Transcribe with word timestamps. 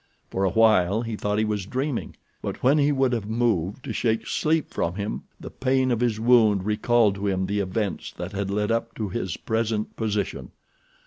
For 0.31 0.43
a 0.43 0.49
while 0.49 1.03
he 1.03 1.15
thought 1.15 1.37
he 1.37 1.45
was 1.45 1.67
dreaming, 1.67 2.15
but 2.41 2.63
when 2.63 2.79
he 2.79 2.91
would 2.91 3.13
have 3.13 3.29
moved 3.29 3.83
to 3.85 3.93
shake 3.93 4.25
sleep 4.25 4.71
from 4.71 4.95
him 4.95 5.25
the 5.39 5.51
pain 5.51 5.91
of 5.91 5.99
his 5.99 6.19
wound 6.19 6.65
recalled 6.65 7.13
to 7.13 7.27
him 7.27 7.45
the 7.45 7.59
events 7.59 8.11
that 8.13 8.31
had 8.31 8.49
led 8.49 8.71
up 8.71 8.95
to 8.95 9.09
his 9.09 9.37
present 9.37 9.95
position. 9.95 10.53